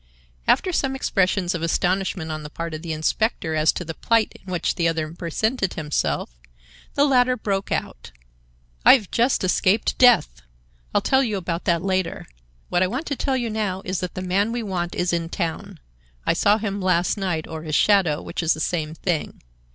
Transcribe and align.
After 0.47 0.73
some 0.73 0.95
expressions 0.95 1.53
of 1.53 1.61
astonishment 1.61 2.31
on 2.31 2.41
the 2.41 2.49
part 2.49 2.73
of 2.73 2.81
the 2.81 2.91
inspector 2.91 3.53
as 3.53 3.71
to 3.73 3.85
the 3.85 3.93
plight 3.93 4.31
in 4.41 4.51
which 4.51 4.73
the 4.73 4.87
other 4.87 5.13
presented 5.13 5.75
himself, 5.75 6.39
the 6.95 7.05
latter 7.05 7.37
broke 7.37 7.71
out: 7.71 8.11
"I've 8.83 9.11
just 9.11 9.43
escaped 9.43 9.95
death! 9.99 10.41
I'll 10.91 11.01
tell 11.01 11.21
you 11.21 11.37
about 11.37 11.65
that 11.65 11.83
later. 11.83 12.25
What 12.69 12.81
I 12.81 12.87
want 12.87 13.05
to 13.05 13.15
tell 13.15 13.37
you 13.37 13.51
now 13.51 13.83
is 13.85 13.99
that 13.99 14.15
the 14.15 14.23
man 14.23 14.51
we 14.51 14.63
want 14.63 14.95
is 14.95 15.13
in 15.13 15.29
town. 15.29 15.79
I 16.25 16.33
saw 16.33 16.57
him 16.57 16.81
last 16.81 17.15
night, 17.15 17.47
or 17.47 17.61
his 17.61 17.75
shadow, 17.75 18.23
which 18.23 18.41
is 18.41 18.55
the 18.55 18.59
same 18.59 18.95
thing. 18.95 19.43